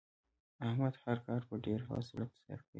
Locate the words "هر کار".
1.03-1.41